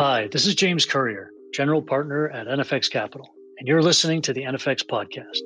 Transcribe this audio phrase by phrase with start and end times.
[0.00, 4.42] Hi, this is James Currier, General Partner at NFX Capital, and you're listening to the
[4.42, 5.42] NFX Podcast.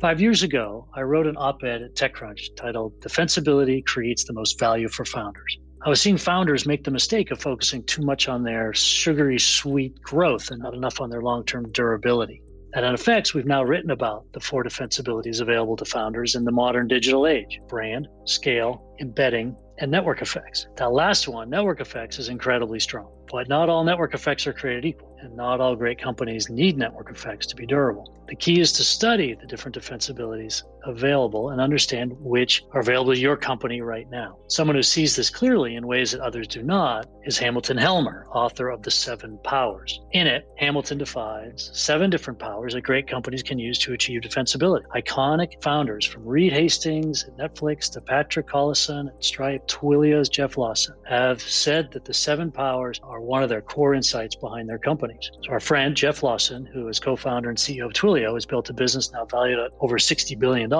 [0.00, 4.60] Five years ago, I wrote an op ed at TechCrunch titled Defensibility Creates the Most
[4.60, 5.58] Value for Founders.
[5.84, 10.00] I was seeing founders make the mistake of focusing too much on their sugary sweet
[10.00, 12.44] growth and not enough on their long term durability.
[12.76, 16.86] At NFX, we've now written about the four defensibilities available to founders in the modern
[16.86, 20.66] digital age brand, scale, embedding, and network effects.
[20.76, 23.08] That last one, network effects, is incredibly strong.
[23.30, 27.10] But not all network effects are created equal, and not all great companies need network
[27.10, 28.14] effects to be durable.
[28.26, 33.18] The key is to study the different defensibilities available and understand which are available to
[33.18, 34.38] your company right now.
[34.48, 38.70] Someone who sees this clearly in ways that others do not is Hamilton Helmer, author
[38.70, 40.00] of The Seven Powers.
[40.12, 44.84] In it, Hamilton defines seven different powers that great companies can use to achieve defensibility.
[44.94, 50.94] Iconic founders from Reed Hastings at Netflix to Patrick Collison at Stripe, Twilio's Jeff Lawson
[51.06, 55.30] have said that the seven powers are one of their core insights behind their companies.
[55.42, 58.72] So our friend Jeff Lawson, who is co-founder and CEO of Twilio, has built a
[58.72, 60.70] business now valued at over $60 billion,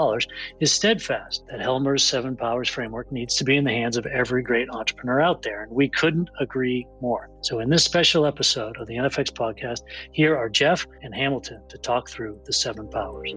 [0.61, 4.43] is steadfast that Helmer's seven powers framework needs to be in the hands of every
[4.43, 5.63] great entrepreneur out there.
[5.63, 7.31] And we couldn't agree more.
[7.43, 11.79] So in this special episode of the NFX podcast, here are Jeff and Hamilton to
[11.79, 13.35] talk through the seven powers.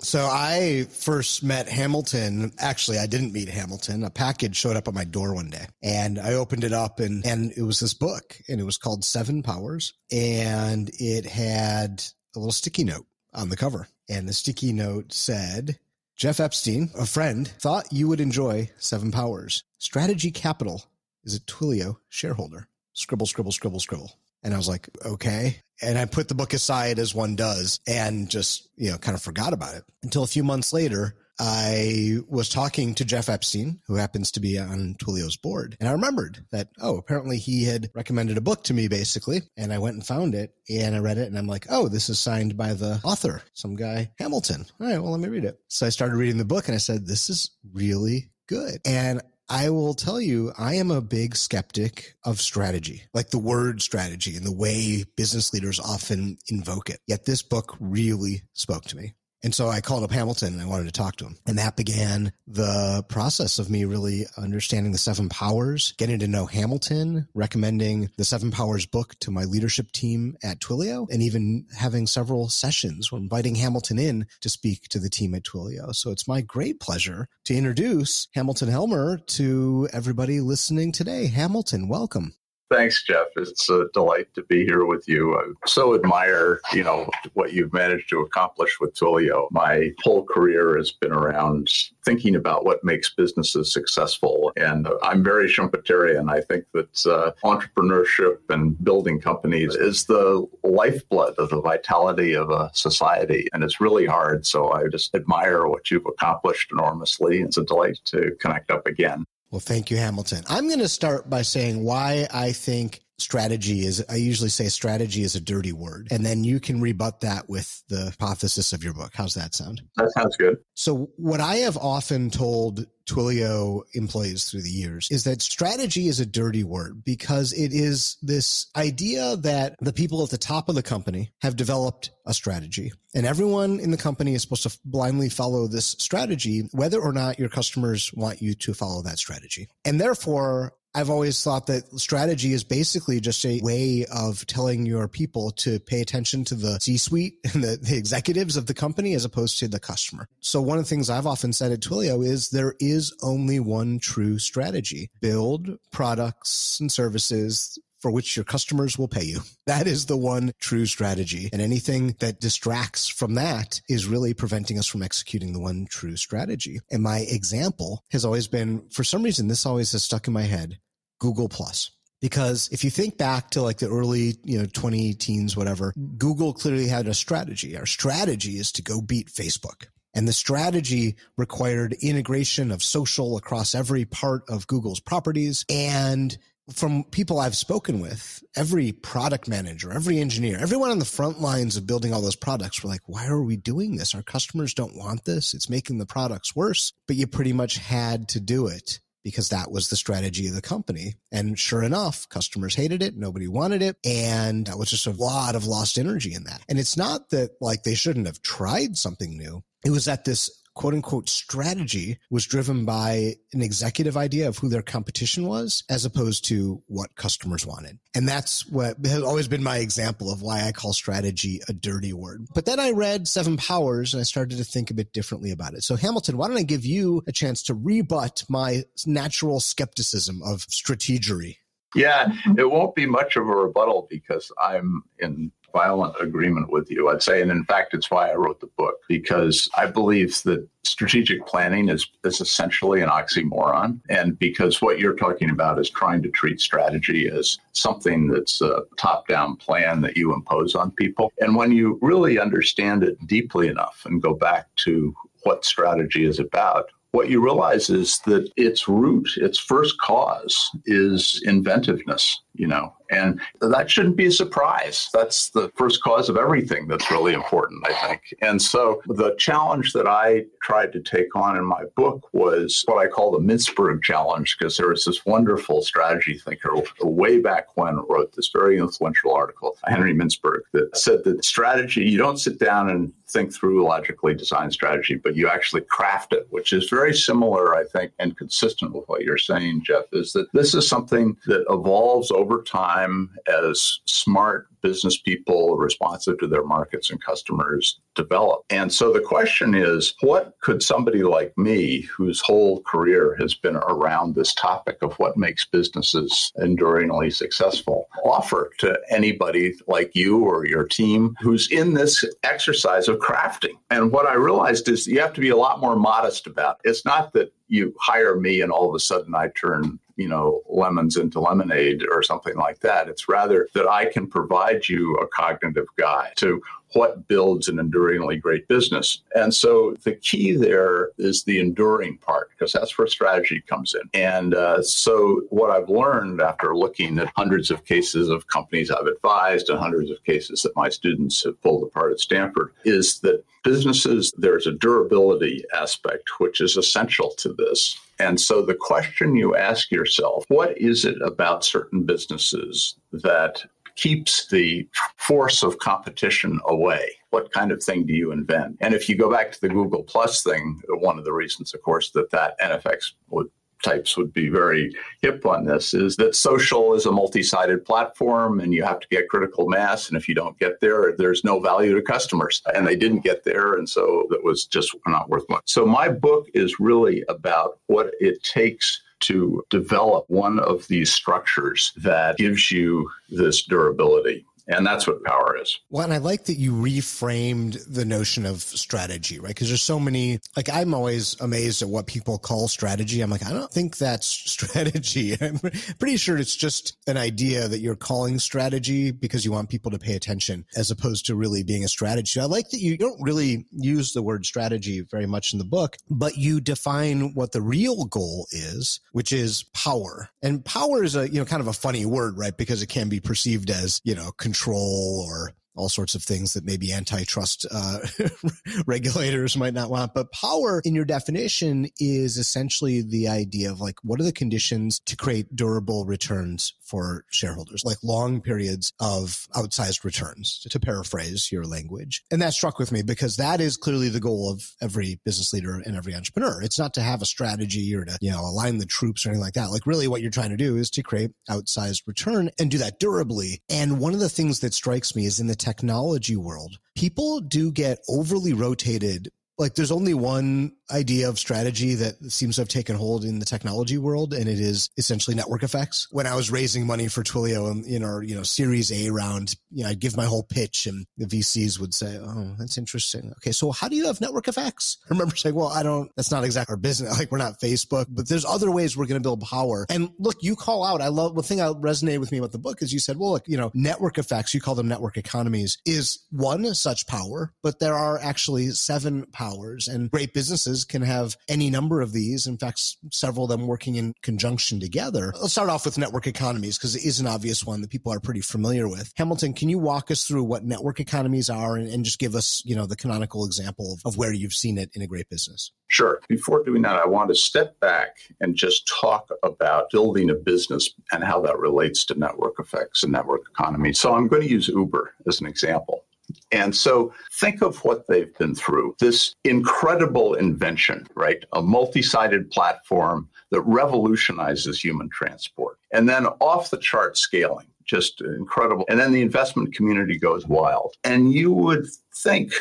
[0.00, 2.52] So I first met Hamilton.
[2.58, 4.04] Actually, I didn't meet Hamilton.
[4.04, 7.26] A package showed up at my door one day and I opened it up and,
[7.26, 12.38] and it was this book and it was called Seven Powers and it had a
[12.38, 13.88] little sticky note on the cover.
[14.08, 15.78] And the sticky note said,
[16.16, 19.62] Jeff Epstein, a friend, thought you would enjoy Seven Powers.
[19.78, 20.84] Strategy Capital
[21.24, 22.68] is a Twilio shareholder.
[22.92, 24.12] Scribble, scribble, scribble, scribble.
[24.42, 25.60] And I was like, okay.
[25.82, 29.22] And I put the book aside as one does and just, you know, kind of
[29.22, 31.14] forgot about it until a few months later.
[31.40, 35.76] I was talking to Jeff Epstein, who happens to be on Twilio's board.
[35.78, 39.42] And I remembered that, oh, apparently he had recommended a book to me, basically.
[39.56, 42.08] And I went and found it and I read it and I'm like, oh, this
[42.08, 44.66] is signed by the author, some guy, Hamilton.
[44.80, 45.60] All right, well, let me read it.
[45.68, 48.80] So I started reading the book and I said, this is really good.
[48.84, 53.80] And I will tell you, I am a big skeptic of strategy, like the word
[53.80, 57.00] strategy and the way business leaders often invoke it.
[57.06, 59.14] Yet this book really spoke to me.
[59.42, 61.36] And so I called up Hamilton and I wanted to talk to him.
[61.46, 66.46] And that began the process of me really understanding the seven powers, getting to know
[66.46, 72.06] Hamilton, recommending the seven powers book to my leadership team at Twilio, and even having
[72.06, 75.94] several sessions where inviting Hamilton in to speak to the team at Twilio.
[75.94, 81.26] So it's my great pleasure to introduce Hamilton Helmer to everybody listening today.
[81.26, 82.34] Hamilton, welcome.
[82.70, 83.28] Thanks, Jeff.
[83.36, 85.34] It's a delight to be here with you.
[85.38, 89.48] I so admire, you know, what you've managed to accomplish with Twilio.
[89.50, 91.70] My whole career has been around
[92.04, 94.52] thinking about what makes businesses successful.
[94.56, 96.30] And I'm very Schumpeterian.
[96.30, 102.50] I think that uh, entrepreneurship and building companies is the lifeblood of the vitality of
[102.50, 103.48] a society.
[103.54, 104.44] And it's really hard.
[104.44, 107.40] So I just admire what you've accomplished enormously.
[107.40, 109.24] It's a delight to connect up again.
[109.50, 110.44] Well, thank you, Hamilton.
[110.48, 115.22] I'm going to start by saying why I think strategy is, I usually say strategy
[115.22, 116.08] is a dirty word.
[116.10, 119.12] And then you can rebut that with the hypothesis of your book.
[119.14, 119.82] How's that sound?
[119.96, 120.58] That sounds good.
[120.74, 126.20] So what I have often told Twilio employees through the years is that strategy is
[126.20, 130.74] a dirty word because it is this idea that the people at the top of
[130.74, 135.28] the company have developed a strategy and everyone in the company is supposed to blindly
[135.28, 139.68] follow this strategy, whether or not your customers want you to follow that strategy.
[139.84, 145.06] And therefore, I've always thought that strategy is basically just a way of telling your
[145.06, 149.14] people to pay attention to the C suite and the, the, executives of the company
[149.14, 150.28] as opposed to the customer.
[150.40, 153.98] So one of the things I've often said at Twilio is there is only one
[153.98, 155.10] true strategy.
[155.20, 159.40] Build products and services for which your customers will pay you.
[159.66, 161.50] That is the one true strategy.
[161.52, 166.16] And anything that distracts from that is really preventing us from executing the one true
[166.16, 166.80] strategy.
[166.90, 170.44] And my example has always been, for some reason, this always has stuck in my
[170.44, 170.78] head,
[171.18, 171.90] Google Plus.
[172.22, 176.54] Because if you think back to like the early, you know, 20 teens, whatever, Google
[176.54, 177.76] clearly had a strategy.
[177.76, 179.86] Our strategy is to go beat Facebook.
[180.14, 186.36] And the strategy required integration of social across every part of Google's properties and
[186.72, 191.76] from people I've spoken with, every product manager, every engineer, everyone on the front lines
[191.76, 194.14] of building all those products were like, why are we doing this?
[194.14, 195.54] Our customers don't want this.
[195.54, 199.70] It's making the products worse, but you pretty much had to do it because that
[199.70, 201.14] was the strategy of the company.
[201.32, 203.16] And sure enough, customers hated it.
[203.16, 203.96] Nobody wanted it.
[204.04, 206.62] And that was just a lot of lost energy in that.
[206.68, 209.62] And it's not that like they shouldn't have tried something new.
[209.84, 214.68] It was that this quote unquote strategy was driven by an executive idea of who
[214.68, 217.98] their competition was as opposed to what customers wanted.
[218.14, 222.12] And that's what has always been my example of why I call strategy a dirty
[222.12, 222.46] word.
[222.54, 225.74] But then I read Seven Powers and I started to think a bit differently about
[225.74, 225.82] it.
[225.82, 230.60] So Hamilton, why don't I give you a chance to rebut my natural skepticism of
[230.68, 231.56] strategery?
[231.96, 237.08] Yeah, it won't be much of a rebuttal because I'm in violent agreement with you,
[237.08, 237.40] I'd say.
[237.40, 241.88] And in fact, it's why I wrote the book, because I believe that strategic planning
[241.88, 244.00] is, is essentially an oxymoron.
[244.08, 248.82] And because what you're talking about is trying to treat strategy as something that's a
[248.96, 251.32] top down plan that you impose on people.
[251.38, 255.14] And when you really understand it deeply enough and go back to
[255.44, 261.42] what strategy is about, what you realize is that its root, its first cause is
[261.46, 265.08] inventiveness, you know, and that shouldn't be a surprise.
[265.14, 268.22] That's the first cause of everything that's really important, I think.
[268.42, 272.98] And so the challenge that I tried to take on in my book was what
[272.98, 277.96] I call the Mintzberg challenge, because there was this wonderful strategy thinker way back when
[278.08, 282.90] wrote this very influential article, Henry Mintzberg, that said that strategy, you don't sit down
[282.90, 287.76] and think through logically designed strategy, but you actually craft it, which is very similar,
[287.76, 291.64] I think, and consistent with what you're saying, Jeff, is that this is something that
[291.68, 298.62] evolves over time as smart business people responsive to their markets and customers develop.
[298.70, 303.76] And so the question is what could somebody like me, whose whole career has been
[303.76, 310.66] around this topic of what makes businesses enduringly successful, offer to anybody like you or
[310.66, 313.76] your team who's in this exercise of crafting?
[313.90, 316.90] And what I realized is you have to be a lot more modest about it.
[316.90, 320.60] It's not that you hire me and all of a sudden I turn you know,
[320.68, 323.08] lemons into lemonade or something like that.
[323.08, 326.60] It's rather that I can provide you a cognitive guide to
[326.92, 329.20] what builds an enduringly great business.
[329.34, 334.08] And so the key there is the enduring part, because that's where strategy comes in.
[334.18, 339.06] And uh, so what I've learned after looking at hundreds of cases of companies I've
[339.06, 343.44] advised and hundreds of cases that my students have pulled apart at Stanford is that
[343.64, 347.98] businesses, there's a durability aspect which is essential to this.
[348.18, 353.64] And so the question you ask yourself, what is it about certain businesses that
[353.98, 357.10] keeps the force of competition away?
[357.30, 358.78] What kind of thing do you invent?
[358.80, 361.82] And if you go back to the Google Plus thing, one of the reasons, of
[361.82, 363.48] course, that that NFX would
[363.82, 364.92] types would be very
[365.22, 369.28] hip on this is that social is a multi-sided platform and you have to get
[369.28, 372.96] critical mass and if you don't get there there's no value to customers and they
[372.96, 376.80] didn't get there and so it was just not worth much so my book is
[376.80, 383.62] really about what it takes to develop one of these structures that gives you this
[383.62, 385.80] durability and that's what power is.
[385.88, 389.48] Well, and I like that you reframed the notion of strategy, right?
[389.48, 393.22] Because there's so many, like, I'm always amazed at what people call strategy.
[393.22, 395.36] I'm like, I don't think that's strategy.
[395.40, 395.58] I'm
[395.98, 399.98] pretty sure it's just an idea that you're calling strategy because you want people to
[399.98, 402.38] pay attention as opposed to really being a strategy.
[402.38, 405.96] I like that you don't really use the word strategy very much in the book,
[406.10, 410.28] but you define what the real goal is, which is power.
[410.42, 412.56] And power is a, you know, kind of a funny word, right?
[412.56, 416.54] Because it can be perceived as, you know, control control or all sorts of things
[416.54, 418.00] that maybe antitrust uh,
[418.86, 420.12] regulators might not want.
[420.12, 425.00] But power, in your definition, is essentially the idea of like, what are the conditions
[425.06, 431.64] to create durable returns for shareholders, like long periods of outsized returns, to, paraphrase your
[431.64, 432.22] language.
[432.30, 435.82] And that struck with me because that is clearly the goal of every business leader
[435.84, 436.62] and every entrepreneur.
[436.62, 439.42] It's not to have a strategy or to, you know, align the troops or anything
[439.42, 439.70] like that.
[439.70, 443.00] Like really what you're trying to do is to create outsized return and do that
[443.00, 443.60] durably.
[443.68, 447.70] And one of the things that strikes me is in the technology world, people do
[447.70, 452.96] get overly rotated like there's only one idea of strategy that seems to have taken
[452.96, 456.06] hold in the technology world, and it is essentially network effects.
[456.10, 459.82] When I was raising money for Twilio in our, you know, Series A round, you
[459.82, 463.32] know, I'd give my whole pitch and the VCs would say, Oh, that's interesting.
[463.38, 463.52] Okay.
[463.52, 464.98] So how do you have network effects?
[465.10, 467.08] I remember saying, well, I don't, that's not exactly our business.
[467.18, 469.86] Like we're not Facebook, but there's other ways we're going to build power.
[469.90, 472.60] And look, you call out, I love the thing that resonated with me about the
[472.60, 475.78] book is you said, well, look, you know, network effects, you call them network economies
[475.84, 479.47] is one such power, but there are actually seven powers
[479.88, 482.46] and great businesses can have any number of these.
[482.46, 482.80] In fact,
[483.12, 485.32] several of them working in conjunction together.
[485.40, 488.20] Let's start off with network economies because it is an obvious one that people are
[488.20, 489.12] pretty familiar with.
[489.16, 492.62] Hamilton, can you walk us through what network economies are and, and just give us,
[492.64, 495.72] you know, the canonical example of, of where you've seen it in a great business?
[495.88, 496.20] Sure.
[496.28, 500.90] Before doing that, I want to step back and just talk about building a business
[501.12, 503.92] and how that relates to network effects and network economy.
[503.92, 506.04] So I'm going to use Uber as an example.
[506.52, 511.44] And so think of what they've been through this incredible invention, right?
[511.52, 515.78] A multi sided platform that revolutionizes human transport.
[515.92, 518.84] And then off the chart scaling, just incredible.
[518.88, 520.94] And then the investment community goes wild.
[521.04, 522.52] And you would think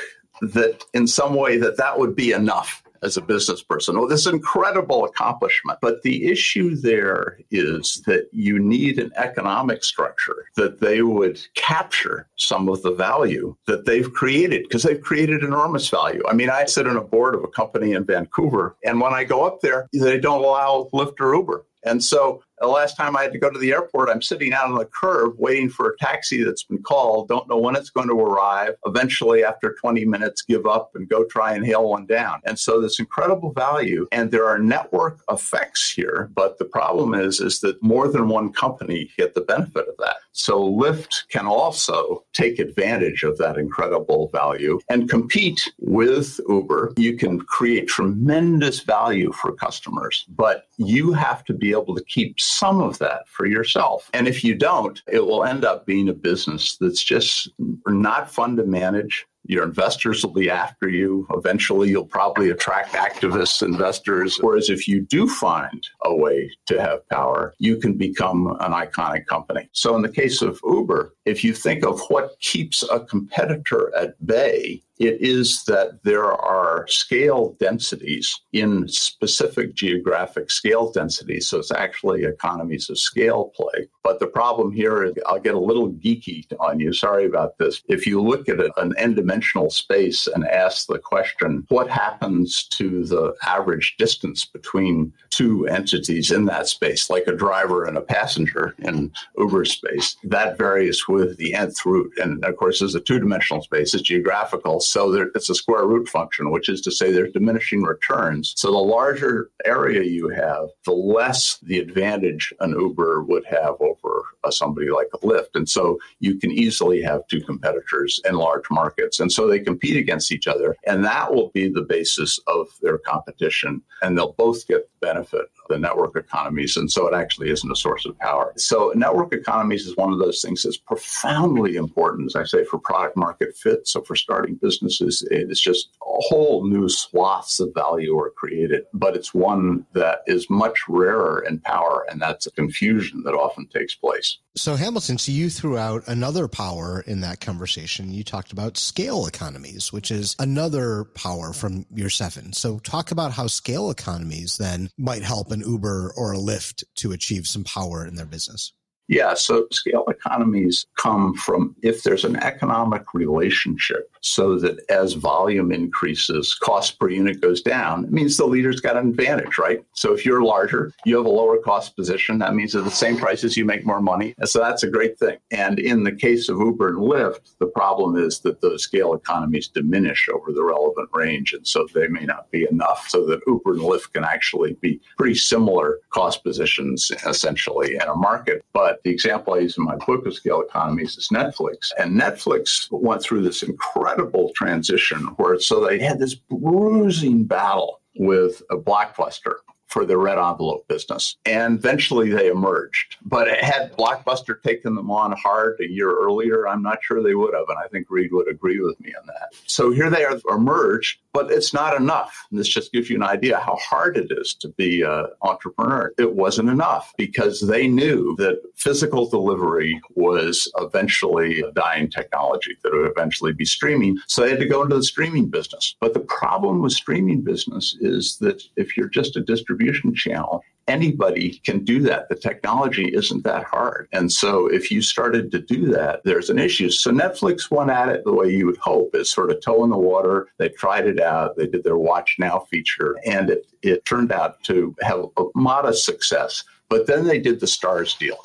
[0.42, 3.98] that in some way that that would be enough as a business person.
[3.98, 5.80] Oh, this incredible accomplishment.
[5.82, 12.28] But the issue there is that you need an economic structure that they would capture
[12.36, 16.22] some of the value that they've created because they've created enormous value.
[16.28, 19.24] I mean, I sit on a board of a company in Vancouver, and when I
[19.24, 21.66] go up there, they don't allow Lyft or Uber.
[21.84, 24.66] And so the last time I had to go to the airport, I'm sitting out
[24.66, 28.08] on the curb waiting for a taxi that's been called, don't know when it's going
[28.08, 28.76] to arrive.
[28.86, 32.42] Eventually, after 20 minutes, give up and go try and hail one down.
[32.46, 36.30] And so this incredible value, and there are network effects here.
[36.34, 40.18] But the problem is, is that more than one company get the benefit of that.
[40.32, 46.94] So Lyft can also take advantage of that incredible value and compete with Uber.
[46.96, 52.40] You can create tremendous value for customers, but you have to be able to keep
[52.48, 54.10] some of that for yourself.
[54.14, 57.50] And if you don't, it will end up being a business that's just
[57.86, 59.26] not fun to manage.
[59.48, 61.28] Your investors will be after you.
[61.32, 64.38] Eventually, you'll probably attract activists, investors.
[64.42, 69.26] Whereas if you do find a way to have power, you can become an iconic
[69.26, 69.70] company.
[69.72, 74.26] So, in the case of Uber, if you think of what keeps a competitor at
[74.26, 81.48] bay, it is that there are scale densities in specific geographic scale densities.
[81.48, 83.88] So it's actually economies of scale play.
[84.04, 86.94] But the problem here is I'll get a little geeky on you.
[86.94, 87.82] Sorry about this.
[87.88, 93.04] If you look at an n dimensional space and ask the question, what happens to
[93.06, 98.74] the average distance between two entities in that space, like a driver and a passenger
[98.80, 102.12] in Uber space, that varies with the nth root.
[102.18, 104.80] And of course, as a two dimensional space, it's geographical.
[104.80, 108.54] So there, it's a square root function, which is to say there's diminishing returns.
[108.58, 114.24] So the larger area you have, the less the advantage an Uber would have over
[114.52, 115.56] somebody like a Lyft.
[115.56, 119.20] And so you can easily have two competitors in large markets.
[119.20, 120.76] And so they compete against each other.
[120.86, 123.82] And that will be the basis of their competition.
[124.02, 126.78] And they'll both get the benefit the network economies.
[126.78, 128.54] And so it actually isn't a source of power.
[128.58, 132.80] So network economies is one of those things that's profoundly important, as I say, for
[132.80, 133.88] product market fit.
[133.88, 138.84] So for starting businesses, it's just a whole new swaths of value are created.
[138.94, 142.06] But it's one that is much rarer in power.
[142.10, 144.38] And that's a confusion that often takes place.
[144.56, 148.12] So Hamilton, so you threw out another power in that conversation.
[148.12, 152.54] You talked about scale economies, which is another power from your seven.
[152.54, 157.12] So talk about how scale economies then might help an Uber or a Lyft to
[157.12, 158.74] achieve some power in their business.
[159.08, 165.72] Yeah, so scale economies come from if there's an economic relationship so that as volume
[165.72, 168.04] increases, cost per unit goes down.
[168.04, 169.84] It means the leader's got an advantage, right?
[169.94, 172.40] So if you're larger, you have a lower cost position.
[172.40, 174.36] That means at the same prices, you make more money.
[174.44, 175.38] So that's a great thing.
[175.52, 179.68] And in the case of Uber and Lyft, the problem is that those scale economies
[179.70, 181.54] diminish over the relevant range.
[181.54, 185.00] And so they may not be enough so that Uber and Lyft can actually be
[185.18, 188.64] pretty similar cost positions essentially in a market.
[188.74, 191.92] But the example I use in my book of scale economies is Netflix.
[191.98, 198.62] And Netflix went through this incredible transition where so they had this bruising battle with
[198.70, 199.56] a blockbuster
[199.88, 201.38] for the red envelope business.
[201.46, 203.18] And eventually they emerged.
[203.24, 207.54] But had Blockbuster taken them on hard a year earlier, I'm not sure they would
[207.54, 207.70] have.
[207.70, 209.54] And I think Reed would agree with me on that.
[209.66, 212.48] So here they are emerged, but it's not enough.
[212.50, 216.12] And this just gives you an idea how hard it is to be an entrepreneur.
[216.18, 222.92] It wasn't enough because they knew that physical delivery was eventually a dying technology, that
[222.92, 224.18] would eventually be streaming.
[224.26, 225.96] So they had to go into the streaming business.
[226.02, 230.64] But the problem with streaming business is that if you're just a distribution channel.
[230.88, 232.30] Anybody can do that.
[232.30, 234.08] The technology isn't that hard.
[234.14, 236.90] And so if you started to do that, there's an issue.
[236.90, 239.90] So Netflix went at it the way you would hope is sort of toe in
[239.90, 240.48] the water.
[240.58, 241.58] They tried it out.
[241.58, 246.06] They did their Watch Now feature and it, it turned out to have a modest
[246.06, 246.64] success.
[246.90, 248.38] But then they did the Starz deal.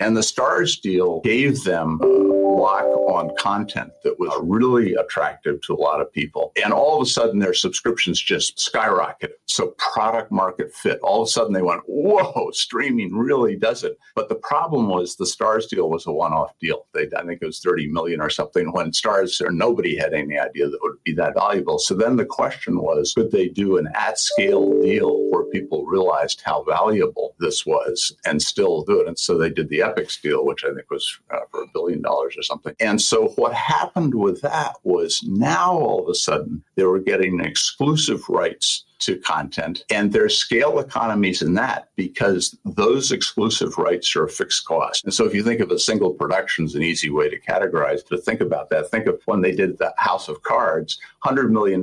[0.00, 5.60] And the Starz deal gave them uh, a lock on content that was really attractive
[5.62, 6.52] to a lot of people.
[6.62, 9.32] And all of a sudden, their subscriptions just skyrocketed.
[9.46, 11.00] So, product market fit.
[11.00, 13.98] All of a sudden, they went, whoa, streaming really does it.
[14.14, 16.86] But the problem was the Starz deal was a one off deal.
[16.94, 20.38] They, I think it was 30 million or something when Starz or nobody had any
[20.38, 21.78] idea that it would be that valuable.
[21.78, 26.42] So then the question was, could they do an at scale deal where people realized
[26.44, 29.08] how valuable this was and still do it?
[29.08, 32.02] And so they did the Epix deal, which I think was uh, for a billion
[32.02, 32.74] dollars or something.
[32.80, 37.40] And so what happened with that was now all of a sudden they were getting
[37.40, 39.84] exclusive rights to content.
[39.90, 45.04] And there's scale economies in that because those exclusive rights are a fixed cost.
[45.04, 48.06] And so if you think of a single production as an easy way to categorize,
[48.06, 51.82] to think about that, think of when they did the House of Cards, $100 million.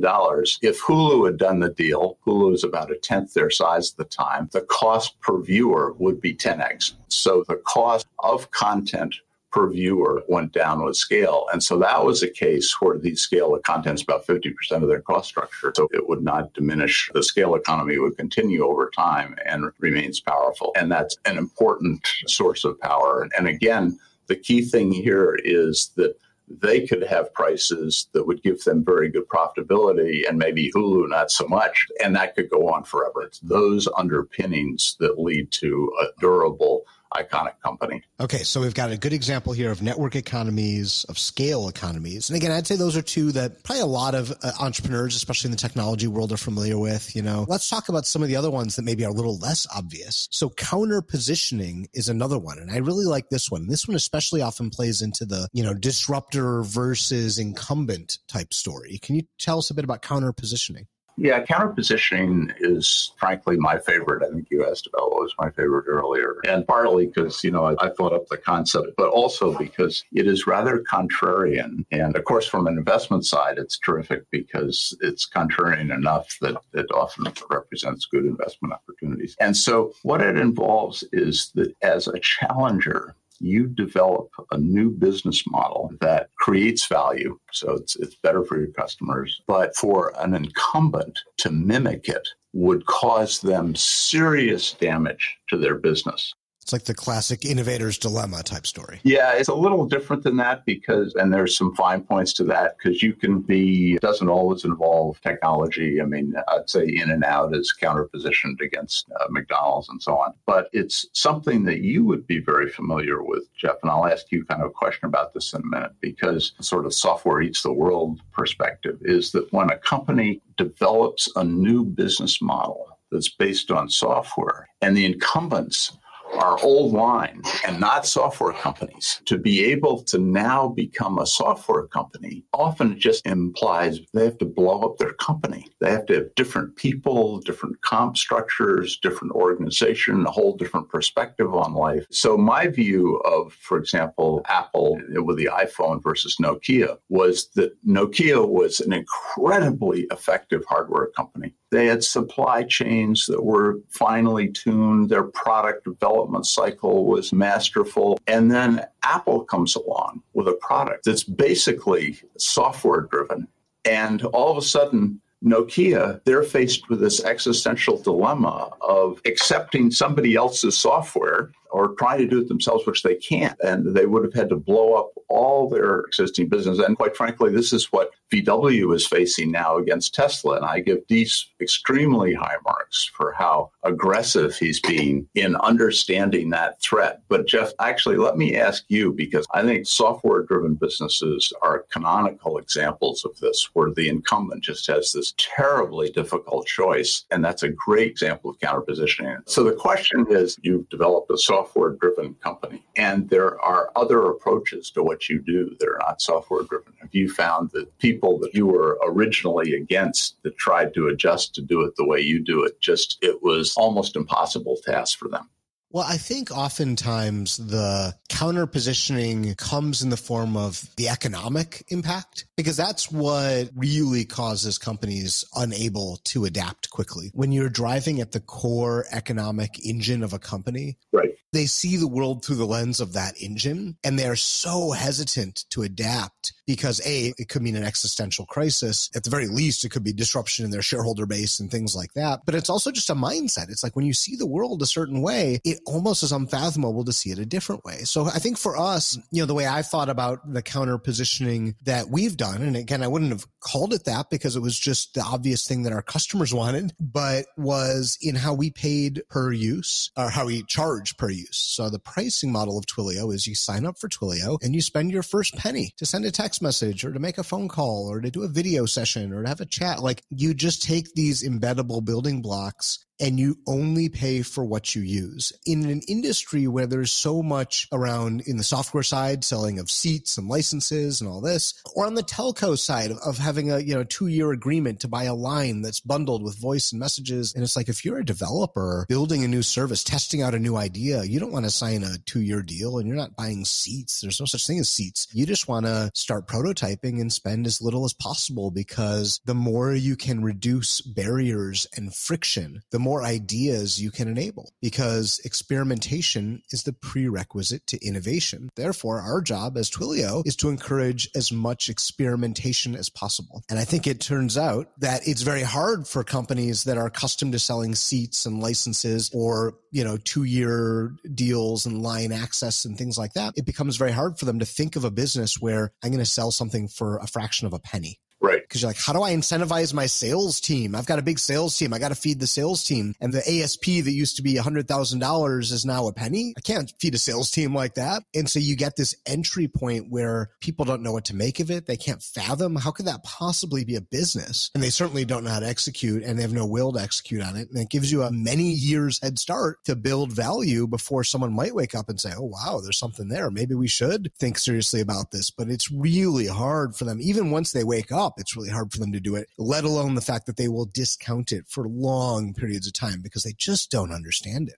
[0.61, 4.05] If Hulu had done the deal, Hulu is about a tenth their size at the
[4.05, 6.93] time, the cost per viewer would be 10x.
[7.09, 9.15] So the cost of content
[9.53, 11.45] per viewer went down with scale.
[11.53, 14.87] And so that was a case where the scale of content is about 50% of
[14.87, 15.71] their cost structure.
[15.75, 17.11] So it would not diminish.
[17.13, 20.73] The scale economy would continue over time and remains powerful.
[20.75, 23.29] And that's an important source of power.
[23.37, 26.15] And again, the key thing here is that
[26.49, 31.29] they could have prices that would give them very good profitability and maybe Hulu not
[31.29, 31.85] so much.
[32.03, 33.21] And that could go on forever.
[33.21, 38.01] It's those underpinnings that lead to a durable iconic company.
[38.19, 42.29] Okay, so we've got a good example here of network economies, of scale economies.
[42.29, 45.49] And again, I'd say those are two that probably a lot of uh, entrepreneurs, especially
[45.49, 47.15] in the technology world, are familiar with.
[47.15, 49.37] You know, let's talk about some of the other ones that maybe are a little
[49.37, 50.27] less obvious.
[50.31, 52.59] So counter positioning is another one.
[52.59, 53.67] And I really like this one.
[53.67, 58.99] This one especially often plays into the, you know, disruptor versus incumbent type story.
[59.01, 60.87] Can you tell us a bit about counter positioning?
[61.17, 64.23] Yeah, counterpositioning is frankly my favorite.
[64.23, 66.37] I think you asked about what was my favorite earlier.
[66.47, 70.27] And partly because, you know, I, I, thought up the concept, but also because it
[70.27, 71.85] is rather contrarian.
[71.91, 76.87] And of course, from an investment side, it's terrific because it's contrarian enough that it
[76.93, 79.35] often represents good investment opportunities.
[79.39, 85.43] And so what it involves is that as a challenger, you develop a new business
[85.47, 87.37] model that creates value.
[87.51, 89.41] So it's, it's better for your customers.
[89.47, 96.33] But for an incumbent to mimic it would cause them serious damage to their business.
[96.63, 99.01] It's like the classic innovator's dilemma type story.
[99.03, 102.77] Yeah, it's a little different than that because, and there's some fine points to that
[102.77, 106.01] because you can be, doesn't always involve technology.
[106.01, 110.33] I mean, I'd say In-N-Out is counterpositioned against uh, McDonald's and so on.
[110.45, 113.75] But it's something that you would be very familiar with, Jeff.
[113.83, 116.85] And I'll ask you kind of a question about this in a minute because sort
[116.85, 122.41] of software eats the world perspective is that when a company develops a new business
[122.41, 125.95] model, that's based on software, and the incumbents
[126.43, 131.87] our old line and not software companies to be able to now become a software
[131.87, 135.65] company often just implies they have to blow up their company.
[135.79, 141.53] They have to have different people, different comp structures, different organization, a whole different perspective
[141.53, 142.05] on life.
[142.11, 148.45] So my view of, for example, Apple with the iPhone versus Nokia was that Nokia
[148.45, 151.55] was an incredibly effective hardware company.
[151.73, 155.09] They had supply chains that were finely tuned.
[155.09, 158.19] Their product development cycle was masterful.
[158.27, 163.47] And then Apple comes along with a product that's basically software driven.
[163.85, 170.35] And all of a sudden, Nokia, they're faced with this existential dilemma of accepting somebody
[170.35, 173.59] else's software or trying to do it themselves, which they can't.
[173.61, 176.77] And they would have had to blow up all their existing business.
[176.77, 180.55] And quite frankly, this is what VW is facing now against Tesla.
[180.55, 186.81] And I give Diess extremely high marks for how aggressive he's being in understanding that
[186.81, 187.21] threat.
[187.29, 192.57] But Jeff, actually, let me ask you because I think software driven businesses are canonical
[192.57, 197.25] examples of this, where the incumbent just has this terribly difficult choice.
[197.29, 199.47] And that's a great example of counterpositioning.
[199.47, 202.83] So the question is you've developed a software driven company.
[202.95, 206.93] And there are other approaches to what you do that are not software driven.
[206.99, 211.61] Have you found that people that you were originally against that tried to adjust to
[211.61, 215.49] do it the way you do it, just it was almost impossible task for them?
[215.93, 222.45] Well, I think oftentimes the counter positioning comes in the form of the economic impact
[222.57, 227.29] because that's what really causes companies unable to adapt quickly.
[227.35, 231.35] When you're driving at the core economic engine of a company, right.
[231.51, 235.83] they see the world through the lens of that engine and they're so hesitant to
[235.83, 239.09] adapt because A, it could mean an existential crisis.
[239.15, 242.13] At the very least, it could be disruption in their shareholder base and things like
[242.13, 242.41] that.
[242.45, 243.69] But it's also just a mindset.
[243.69, 247.13] It's like when you see the world a certain way, it almost is unfathomable to
[247.13, 247.99] see it a different way.
[248.03, 251.75] So I think for us, you know, the way I thought about the counter positioning
[251.83, 255.13] that we've done, and again, I wouldn't have called it that because it was just
[255.13, 260.11] the obvious thing that our customers wanted, but was in how we paid per use
[260.17, 261.57] or how we charge per use.
[261.57, 265.11] So the pricing model of Twilio is you sign up for Twilio and you spend
[265.11, 268.21] your first penny to send a text message or to make a phone call or
[268.21, 270.01] to do a video session or to have a chat.
[270.01, 275.01] Like you just take these embeddable building blocks and you only pay for what you
[275.01, 275.51] use.
[275.65, 280.37] In an industry where there's so much around in the software side, selling of seats
[280.37, 284.03] and licenses and all this, or on the telco side of, having a, you know,
[284.03, 287.53] two year agreement to buy a line that's bundled with voice and messages.
[287.53, 290.77] And it's like, if you're a developer building a new service, testing out a new
[290.77, 294.21] idea, you don't want to sign a two year deal and you're not buying seats.
[294.21, 295.27] There's no such thing as seats.
[295.33, 299.93] You just want to start prototyping and spend as little as possible because the more
[299.93, 306.83] you can reduce barriers and friction, the more ideas you can enable because experimentation is
[306.83, 308.69] the prerequisite to innovation.
[308.75, 313.61] Therefore, our job as Twilio is to encourage as much experimentation as possible.
[313.69, 317.51] And I think it turns out that it's very hard for companies that are accustomed
[317.51, 322.97] to selling seats and licenses or, you know, two year deals and line access and
[322.97, 323.53] things like that.
[323.57, 326.25] It becomes very hard for them to think of a business where I'm going to
[326.25, 328.19] sell something for a fraction of a penny.
[328.43, 328.61] Right.
[328.61, 330.95] Because you're like, how do I incentivize my sales team?
[330.95, 331.93] I've got a big sales team.
[331.93, 333.15] I got to feed the sales team.
[333.21, 336.53] And the ASP that used to be $100,000 is now a penny.
[336.57, 338.23] I can't feed a sales team like that.
[338.35, 341.71] And so you get this entry point where people don't know what to make of
[341.71, 341.85] it.
[341.85, 344.69] They can't fathom how could that possibly be a business?
[344.75, 347.41] And they certainly don't know how to execute and they have no will to execute
[347.41, 347.69] on it.
[347.69, 351.73] And it gives you a many years head start to build value before someone might
[351.73, 353.49] wake up and say, Oh, wow, there's something there.
[353.49, 355.49] Maybe we should think seriously about this.
[355.49, 357.19] But it's really hard for them.
[357.21, 359.83] Even once they wake up, up, it's really hard for them to do it, let
[359.83, 363.53] alone the fact that they will discount it for long periods of time because they
[363.57, 364.75] just don't understand it.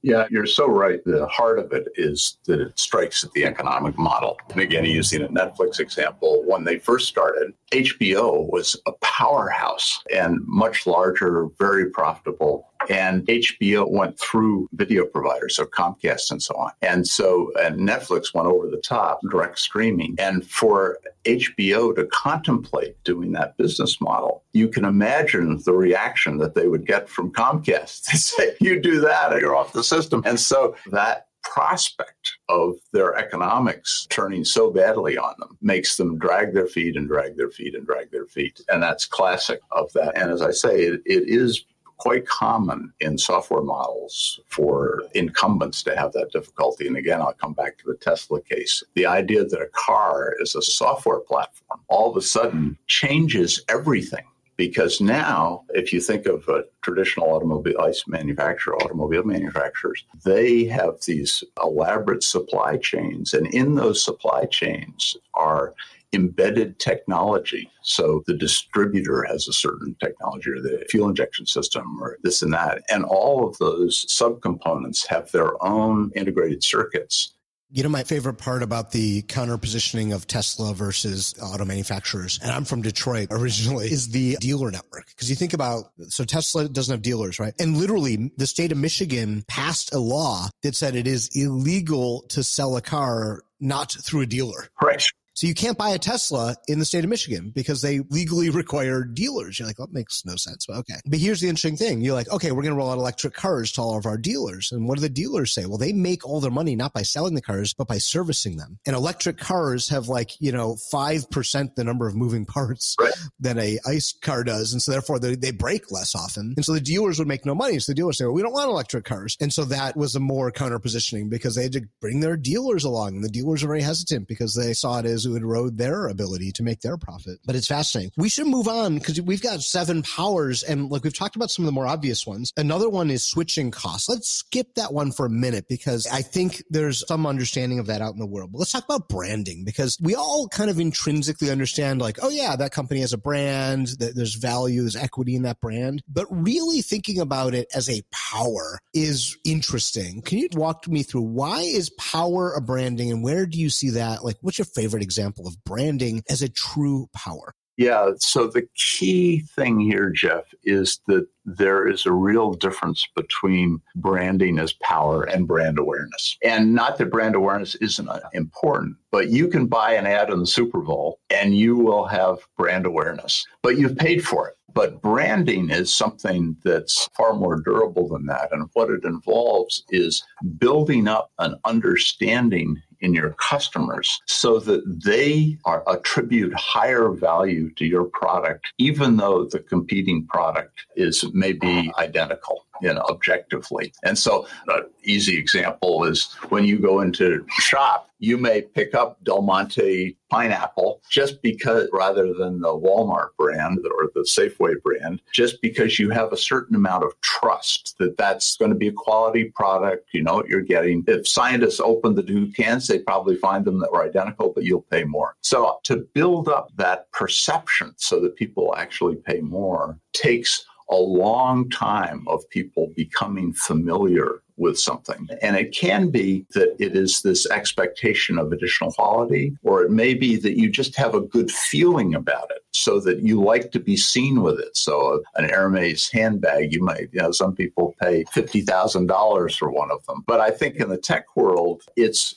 [0.00, 1.00] Yeah, you're so right.
[1.04, 4.38] The heart of it is that it strikes at the economic model.
[4.50, 10.38] And again, using a Netflix example, when they first started, HBO was a powerhouse and
[10.46, 12.67] much larger, very profitable.
[12.88, 16.72] And HBO went through video providers, so Comcast and so on.
[16.82, 20.14] And so and Netflix went over the top, direct streaming.
[20.18, 26.54] And for HBO to contemplate doing that business model, you can imagine the reaction that
[26.54, 28.06] they would get from Comcast.
[28.08, 30.22] They say, You do that, you're off the system.
[30.24, 36.52] And so that prospect of their economics turning so badly on them makes them drag
[36.52, 38.60] their feet and drag their feet and drag their feet.
[38.68, 40.16] And that's classic of that.
[40.16, 41.64] And as I say, it, it is
[41.98, 46.86] quite common in software models for incumbents to have that difficulty.
[46.86, 48.82] And again, I'll come back to the Tesla case.
[48.94, 54.24] The idea that a car is a software platform all of a sudden changes everything
[54.56, 60.94] because now if you think of a traditional automobile ICE manufacturer automobile manufacturers they have
[61.06, 65.74] these elaborate supply chains and in those supply chains are
[66.12, 67.70] embedded technology.
[67.82, 72.52] So the distributor has a certain technology or the fuel injection system or this and
[72.52, 72.82] that.
[72.88, 77.34] And all of those subcomponents have their own integrated circuits.
[77.70, 82.50] You know, my favorite part about the counter positioning of Tesla versus auto manufacturers, and
[82.50, 85.04] I'm from Detroit originally, is the dealer network.
[85.08, 87.52] Because you think about, so Tesla doesn't have dealers, right?
[87.60, 92.42] And literally, the state of Michigan passed a law that said it is illegal to
[92.42, 94.68] sell a car not through a dealer.
[94.82, 95.06] Right.
[95.38, 99.04] So you can't buy a Tesla in the state of Michigan because they legally require
[99.04, 99.56] dealers.
[99.56, 100.96] You're like, well, that makes no sense, but okay.
[101.06, 102.00] But here's the interesting thing.
[102.00, 104.72] You're like, okay, we're going to roll out electric cars to all of our dealers.
[104.72, 105.64] And what do the dealers say?
[105.66, 108.80] Well, they make all their money not by selling the cars, but by servicing them.
[108.84, 113.14] And electric cars have like, you know, 5% the number of moving parts right.
[113.38, 114.72] than a ICE car does.
[114.72, 116.54] And so therefore they, they break less often.
[116.56, 117.78] And so the dealers would make no money.
[117.78, 119.36] So the dealers say, well, we don't want electric cars.
[119.40, 122.82] And so that was a more counter positioning because they had to bring their dealers
[122.82, 123.14] along.
[123.14, 126.52] And the dealers are very hesitant because they saw it as would erode their ability
[126.52, 127.38] to make their profit.
[127.44, 128.12] But it's fascinating.
[128.16, 131.64] We should move on because we've got seven powers and like we've talked about some
[131.64, 132.52] of the more obvious ones.
[132.56, 134.08] Another one is switching costs.
[134.08, 138.00] Let's skip that one for a minute because I think there's some understanding of that
[138.00, 138.52] out in the world.
[138.52, 142.56] But let's talk about branding because we all kind of intrinsically understand like, oh yeah,
[142.56, 146.02] that company has a brand, that there's value, there's equity in that brand.
[146.08, 150.22] But really thinking about it as a power is interesting.
[150.22, 153.90] Can you walk me through why is power a branding and where do you see
[153.90, 154.24] that?
[154.24, 157.54] Like, what's your favorite example of branding as a true power?
[157.78, 163.80] Yeah, so the key thing here, Jeff, is that there is a real difference between
[163.94, 166.36] branding as power and brand awareness.
[166.42, 170.46] And not that brand awareness isn't important, but you can buy an ad in the
[170.46, 174.54] Super Bowl and you will have brand awareness, but you've paid for it.
[174.74, 178.52] But branding is something that's far more durable than that.
[178.52, 180.22] And what it involves is
[180.58, 187.84] building up an understanding in your customers so that they are attribute higher value to
[187.84, 192.66] your product, even though the competing product is maybe identical.
[192.80, 193.92] You know, objectively.
[194.04, 199.22] And so, an easy example is when you go into shop, you may pick up
[199.24, 205.60] Del Monte pineapple just because, rather than the Walmart brand or the Safeway brand, just
[205.62, 209.44] because you have a certain amount of trust that that's going to be a quality
[209.54, 210.08] product.
[210.12, 211.04] You know what you're getting.
[211.06, 214.82] If scientists open the two cans, they probably find them that were identical, but you'll
[214.82, 215.36] pay more.
[215.42, 221.68] So to build up that perception so that people actually pay more takes a long
[221.70, 225.28] time of people becoming familiar with something.
[225.40, 230.14] And it can be that it is this expectation of additional quality, or it may
[230.14, 233.80] be that you just have a good feeling about it so that you like to
[233.80, 234.76] be seen with it.
[234.76, 239.90] So uh, an Hermes handbag, you might, you know, some people pay $50,000 for one
[239.90, 240.24] of them.
[240.26, 242.34] But I think in the tech world, it's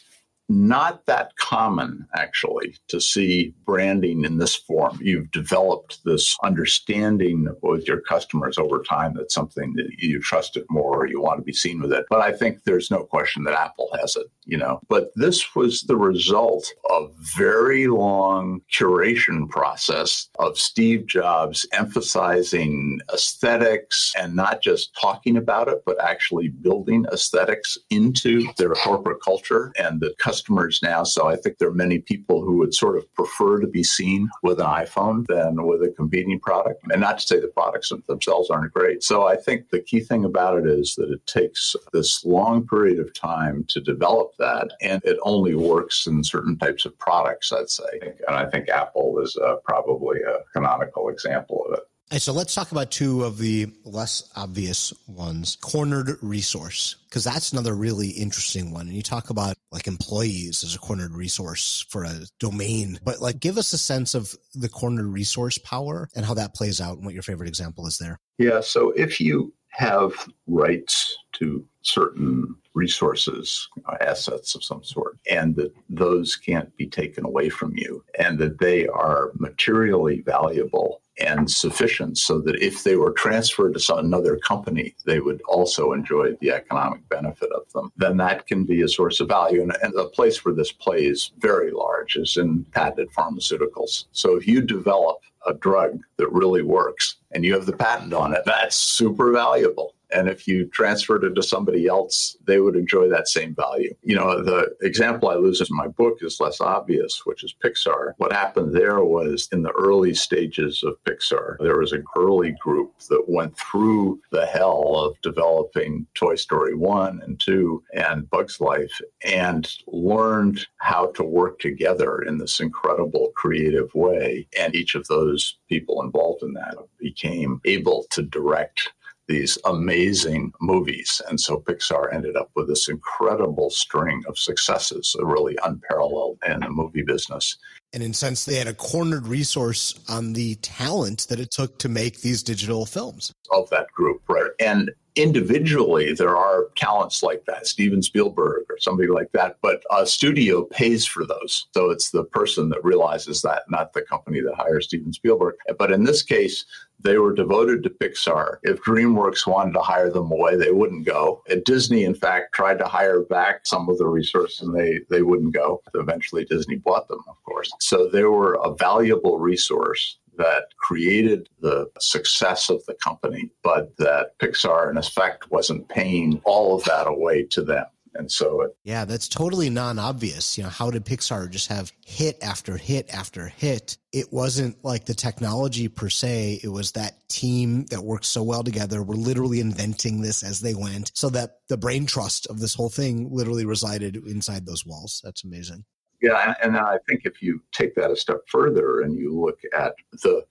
[0.51, 4.99] not that common, actually, to see branding in this form.
[5.01, 10.65] You've developed this understanding with your customers over time that's something that you trust it
[10.69, 12.05] more or you want to be seen with it.
[12.09, 14.79] But I think there's no question that Apple has it, you know.
[14.89, 24.13] But this was the result of very long curation process of Steve Jobs emphasizing aesthetics
[24.17, 30.01] and not just talking about it, but actually building aesthetics into their corporate culture and
[30.01, 31.03] the customer customers now.
[31.03, 34.29] So I think there are many people who would sort of prefer to be seen
[34.41, 36.83] with an iPhone than with a competing product.
[36.91, 39.03] And not to say the products themselves aren't great.
[39.03, 42.99] So I think the key thing about it is that it takes this long period
[42.99, 44.71] of time to develop that.
[44.81, 48.13] And it only works in certain types of products, I'd say.
[48.27, 51.83] And I think Apple is uh, probably a canonical example of it.
[52.11, 55.57] And so let's talk about two of the less obvious ones.
[55.61, 58.87] Cornered resource, because that's another really interesting one.
[58.87, 63.39] And you talk about like employees as a cornered resource for a domain, but like
[63.39, 67.05] give us a sense of the cornered resource power and how that plays out and
[67.05, 68.19] what your favorite example is there.
[68.37, 68.59] Yeah.
[68.59, 73.69] So if you have rights to certain resources,
[74.01, 78.59] assets of some sort, and that those can't be taken away from you, and that
[78.59, 84.95] they are materially valuable and sufficient so that if they were transferred to another company,
[85.05, 89.19] they would also enjoy the economic benefit of them, then that can be a source
[89.19, 89.61] of value.
[89.61, 94.05] And, and the place where this plays very large is in patented pharmaceuticals.
[94.11, 98.33] So if you develop a drug that really works and you have the patent on
[98.33, 99.95] it, that's super valuable.
[100.13, 103.93] And if you transferred it to somebody else, they would enjoy that same value.
[104.03, 108.13] You know, the example I use in my book is less obvious, which is Pixar.
[108.17, 112.93] What happened there was in the early stages of Pixar, there was an early group
[113.09, 119.01] that went through the hell of developing Toy Story 1 and 2 and Bugs Life
[119.23, 124.47] and learned how to work together in this incredible creative way.
[124.59, 128.91] And each of those people involved in that became able to direct
[129.31, 131.21] these amazing movies.
[131.29, 136.69] And so Pixar ended up with this incredible string of successes, really unparalleled in the
[136.69, 137.57] movie business.
[137.93, 141.77] And in a sense, they had a cornered resource on the talent that it took
[141.79, 143.33] to make these digital films.
[143.51, 144.51] Of that group, right.
[144.59, 150.05] And individually there are talents like that steven spielberg or somebody like that but a
[150.05, 154.55] studio pays for those so it's the person that realizes that not the company that
[154.55, 156.65] hires steven spielberg but in this case
[157.03, 158.57] they were devoted to Pixar.
[158.63, 161.41] If DreamWorks wanted to hire them away, they wouldn't go.
[161.49, 165.21] And Disney, in fact, tried to hire back some of the resources and they, they
[165.21, 165.81] wouldn't go.
[165.95, 167.71] Eventually, Disney bought them, of course.
[167.79, 174.37] So they were a valuable resource that created the success of the company, but that
[174.39, 177.85] Pixar, in effect, wasn't paying all of that away to them.
[178.13, 180.57] And so it, yeah, that's totally non-obvious.
[180.57, 183.97] You know, how did Pixar just have hit after hit after hit?
[184.11, 186.59] It wasn't like the technology per se.
[186.61, 189.01] It was that team that worked so well together.
[189.01, 192.89] We're literally inventing this as they went so that the brain trust of this whole
[192.89, 195.21] thing literally resided inside those walls.
[195.23, 195.85] That's amazing.
[196.21, 196.55] Yeah.
[196.61, 199.95] And, and I think if you take that a step further and you look at
[200.23, 200.43] the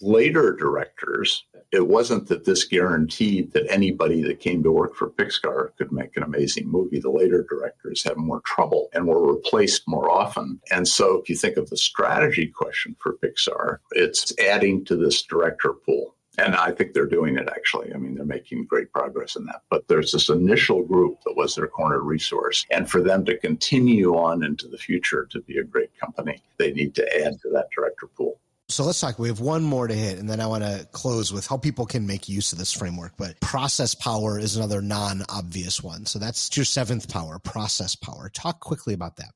[0.00, 5.76] later directors, it wasn't that this guaranteed that anybody that came to work for Pixar
[5.76, 7.00] could make an amazing movie.
[7.00, 10.60] The later directors had more trouble and were replaced more often.
[10.70, 15.22] And so if you think of the strategy question for Pixar, it's adding to this
[15.22, 16.14] director pool.
[16.38, 17.92] And I think they're doing it actually.
[17.92, 19.62] I mean, they're making great progress in that.
[19.68, 22.64] But there's this initial group that was their corner resource.
[22.70, 26.72] And for them to continue on into the future to be a great company, they
[26.72, 28.38] need to add to that director pool.
[28.70, 29.18] So let's talk.
[29.18, 31.86] We have one more to hit, and then I want to close with how people
[31.86, 33.12] can make use of this framework.
[33.16, 36.04] But process power is another non obvious one.
[36.04, 38.28] So that's your seventh power, process power.
[38.28, 39.30] Talk quickly about that.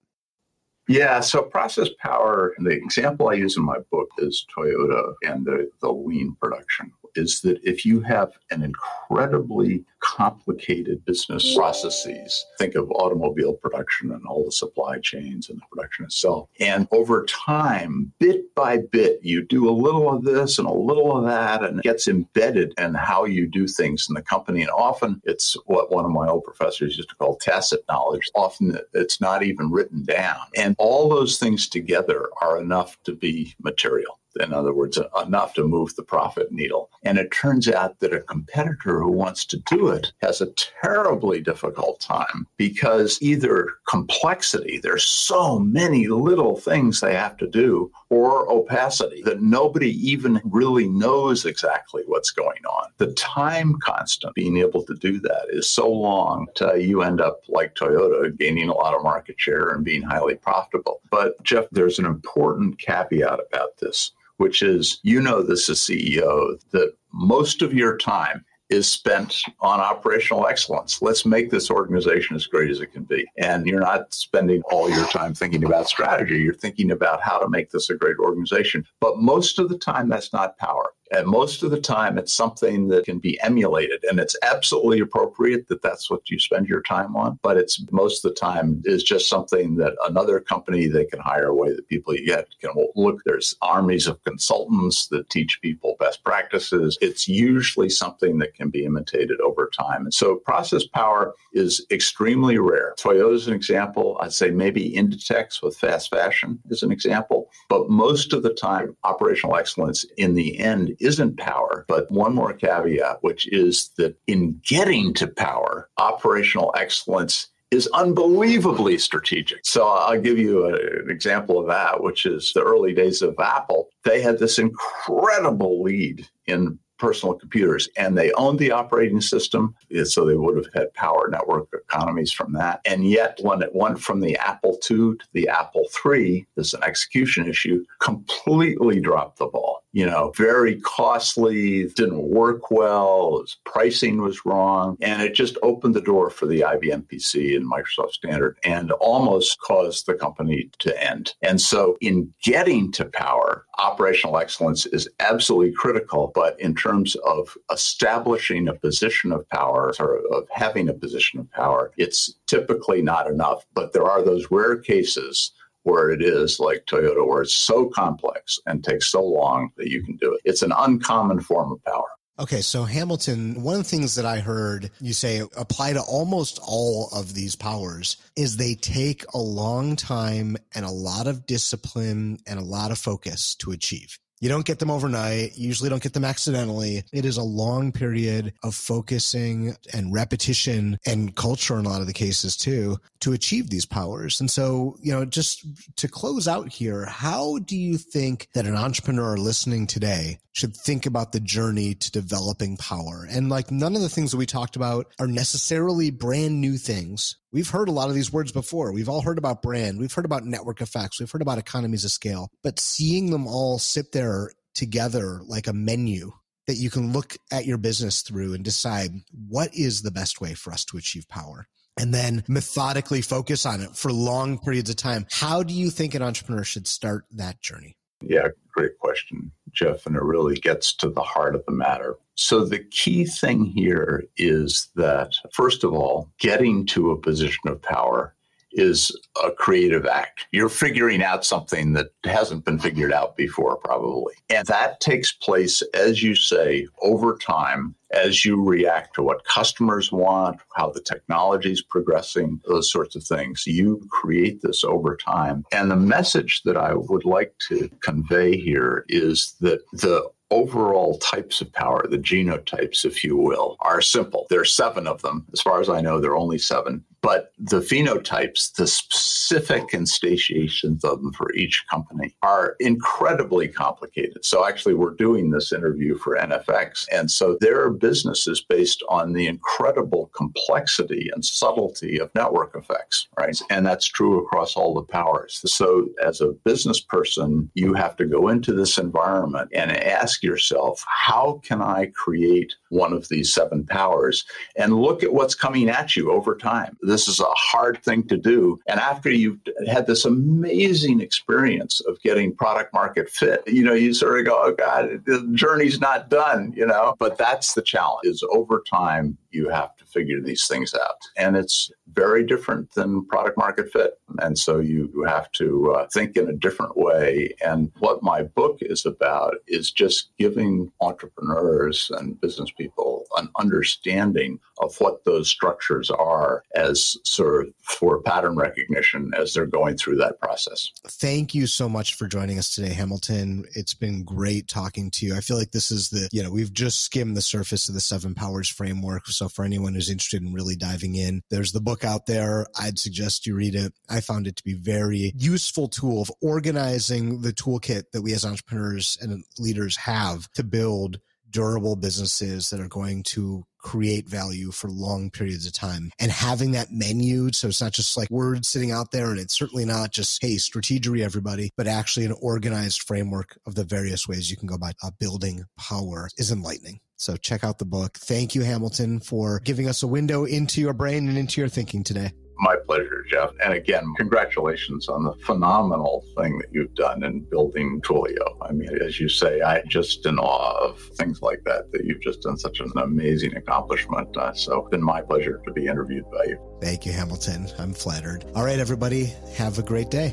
[0.89, 5.71] Yeah, so process power, the example I use in my book is Toyota and the,
[5.81, 9.85] the lean production, is that if you have an incredibly
[10.17, 12.45] complicated business processes.
[12.59, 16.49] Think of automobile production and all the supply chains and the production itself.
[16.61, 21.17] And over time, bit by bit, you do a little of this and a little
[21.17, 24.61] of that, and it gets embedded in how you do things in the company.
[24.61, 28.29] And often it's what one of my old professors used to call tacit knowledge.
[28.35, 30.41] Often it's not even written down.
[30.57, 35.55] And all those things together are enough to be material in other words, uh, enough
[35.55, 36.91] to move the profit needle.
[37.03, 41.41] And it turns out that a competitor who wants to do it has a terribly
[41.41, 48.51] difficult time because either complexity, there's so many little things they have to do, or
[48.51, 52.91] opacity, that nobody even really knows exactly what's going on.
[52.99, 57.41] The time constant being able to do that is so long that you end up
[57.49, 61.01] like Toyota, gaining a lot of market share and being highly profitable.
[61.11, 64.13] But Jeff, there's an important caveat about this
[64.43, 69.79] which is you know this as CEO that most of your time is spent on
[69.79, 71.01] operational excellence.
[71.01, 73.25] Let's make this organization as great as it can be.
[73.39, 76.39] And you're not spending all your time thinking about strategy.
[76.39, 78.85] You're thinking about how to make this a great organization.
[78.99, 80.91] But most of the time, that's not power.
[81.13, 84.03] And most of the time, it's something that can be emulated.
[84.05, 87.39] And it's absolutely appropriate that that's what you spend your time on.
[87.43, 91.49] But it's most of the time is just something that another company they can hire
[91.49, 93.21] away the people you get can look.
[93.25, 96.97] There's armies of consultants that teach people best practices.
[97.03, 100.05] It's usually something that can be imitated over time.
[100.05, 102.95] And so process power is extremely rare.
[102.99, 104.17] Toyota is an example.
[104.21, 107.51] I'd say maybe Inditex with fast fashion is an example.
[107.69, 111.85] But most of the time, operational excellence in the end isn't power.
[111.89, 118.99] But one more caveat, which is that in getting to power, operational excellence is unbelievably
[118.99, 119.65] strategic.
[119.65, 123.35] So I'll give you a, an example of that, which is the early days of
[123.41, 123.89] Apple.
[124.05, 130.05] They had this incredible lead in personal computers and they owned the operating system eh,
[130.05, 132.81] so they would have had power network economies from that.
[132.85, 136.85] And yet when it went from the apple ii to the apple iii there's an
[136.85, 139.83] execution issue completely dropped the ball.
[139.91, 146.01] You know very costly didn't work well pricing was wrong and it just opened the
[146.01, 151.35] door for the ibm pc and microsoft standard and almost caused the company to end.
[151.43, 157.57] And so in getting to power operational excellence is absolutely critical but in terms of
[157.71, 163.27] establishing a position of power or of having a position of power, it's typically not
[163.27, 163.65] enough.
[163.75, 165.53] But there are those rare cases
[165.85, 170.03] where it is like Toyota, where it's so complex and takes so long that you
[170.03, 170.41] can do it.
[170.45, 172.09] It's an uncommon form of power.
[172.43, 176.59] Okay, so Hamilton, one of the things that I heard you say apply to almost
[176.61, 182.39] all of these powers is they take a long time and a lot of discipline
[182.45, 184.19] and a lot of focus to achieve.
[184.43, 185.57] You don't get them overnight.
[185.57, 187.05] You usually don't get them accidentally.
[187.13, 192.09] It is a long period of focusing and repetition and culture in a lot of
[192.09, 194.41] the cases too to achieve these powers.
[194.41, 198.75] And so, you know, just to close out here, how do you think that an
[198.75, 203.29] entrepreneur listening today should think about the journey to developing power?
[203.31, 207.37] And like none of the things that we talked about are necessarily brand new things.
[207.53, 208.93] We've heard a lot of these words before.
[208.93, 209.99] We've all heard about brand.
[209.99, 211.21] We've heard about network effects.
[211.21, 215.73] We've heard about economies of scale, but seeing them all sit there together like a
[215.73, 216.33] menu
[216.67, 219.11] that you can look at your business through and decide
[219.49, 221.67] what is the best way for us to achieve power
[221.99, 225.27] and then methodically focus on it for long periods of time.
[225.31, 227.97] How do you think an entrepreneur should start that journey?
[228.23, 230.07] Yeah, great question, Jeff.
[230.07, 232.17] And it really gets to the heart of the matter.
[232.43, 237.81] So, the key thing here is that, first of all, getting to a position of
[237.81, 238.35] power
[238.73, 240.47] is a creative act.
[240.51, 244.35] You're figuring out something that hasn't been figured out before, probably.
[244.51, 250.11] And that takes place, as you say, over time as you react to what customers
[250.11, 253.67] want, how the technology is progressing, those sorts of things.
[253.67, 255.65] You create this over time.
[255.71, 261.61] And the message that I would like to convey here is that the overall types
[261.61, 264.47] of power, the genotypes, if you will, are simple.
[264.51, 265.47] There are seven of them.
[265.53, 267.05] As far as I know, there are only seven.
[267.23, 274.45] But the phenotypes, the specific instantiations of them for each company are incredibly complicated.
[274.45, 277.07] So actually, we're doing this interview for NFX.
[277.13, 283.29] And so their business is based on the incredible complexity and subtlety of network effects,
[283.39, 283.57] right?
[283.71, 285.63] And that's true across all the powers.
[285.65, 291.05] So as a business person, you have to go into this environment and ask yourself,
[291.07, 294.45] how can I create one of these seven powers?
[294.77, 298.37] And look at what's coming at you over time this is a hard thing to
[298.37, 298.81] do.
[298.89, 304.15] And after you've had this amazing experience of getting product market fit, you know, you
[304.15, 308.25] sort of go, oh God, the journey's not done, you know, but that's the challenge
[308.25, 311.19] is over time, you have to figure these things out.
[311.37, 314.19] And it's very different than product market fit.
[314.39, 317.55] And so you have to uh, think in a different way.
[317.65, 324.59] And what my book is about is just giving entrepreneurs and business people an understanding
[324.79, 330.17] of what those structures are as sort of for pattern recognition as they're going through
[330.17, 330.91] that process.
[331.07, 333.65] Thank you so much for joining us today, Hamilton.
[333.75, 335.37] It's been great talking to you.
[335.37, 338.01] I feel like this is the, you know, we've just skimmed the surface of the
[338.01, 339.27] seven powers framework.
[339.29, 342.67] So for anyone who's interested in really diving in, there's the book out there.
[342.79, 343.93] I'd suggest you read it.
[344.09, 348.45] I found it to be very useful tool of organizing the toolkit that we as
[348.45, 351.21] entrepreneurs and leaders have to build
[351.53, 356.73] durable businesses that are going to create value for long periods of time and having
[356.73, 357.51] that menu.
[357.53, 360.57] So it's not just like words sitting out there and it's certainly not just, Hey,
[360.57, 364.95] strategery, everybody, but actually an organized framework of the various ways you can go about
[365.03, 367.01] uh, building power is enlightening.
[367.17, 368.19] So check out the book.
[368.19, 372.03] Thank you, Hamilton, for giving us a window into your brain and into your thinking
[372.03, 372.33] today.
[372.59, 373.51] My pleasure, Jeff.
[373.65, 378.57] And again, congratulations on the phenomenal thing that you've done in building Twilio.
[378.63, 382.21] I mean, as you say, I'm just in awe of things like that, that you've
[382.21, 384.37] just done such an amazing accomplishment.
[384.37, 386.59] Uh, so it's been my pleasure to be interviewed by you.
[386.81, 387.69] Thank you, Hamilton.
[387.79, 388.45] I'm flattered.
[388.55, 390.33] All right, everybody, have a great day.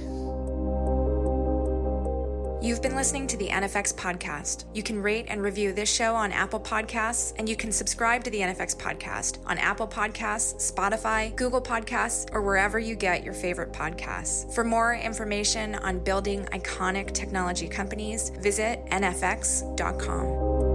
[2.62, 4.66] You've been listening to the NFX podcast.
[4.74, 8.30] You can rate and review this show on Apple Podcasts, and you can subscribe to
[8.30, 13.72] the NFX podcast on Apple Podcasts, Spotify, Google Podcasts, or wherever you get your favorite
[13.72, 14.54] podcasts.
[14.54, 20.69] For more information on building iconic technology companies, visit nfx.com.